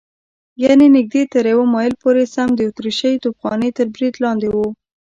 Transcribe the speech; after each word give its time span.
یعنې 0.63 0.85
نږدې 0.97 1.23
تر 1.33 1.43
یوه 1.53 1.65
مایل 1.73 1.93
پورې 2.03 2.23
سم 2.33 2.49
د 2.55 2.59
اتریشۍ 2.69 3.13
توپخانې 3.23 3.69
تر 3.77 3.87
برید 3.93 4.15
لاندې 4.23 4.47
و. 4.55 4.57